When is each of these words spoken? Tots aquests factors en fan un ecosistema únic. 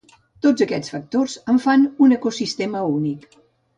Tots 0.45 0.63
aquests 0.65 0.93
factors 0.93 1.35
en 1.53 1.61
fan 1.67 1.85
un 2.07 2.17
ecosistema 2.19 2.83
únic. 2.99 3.29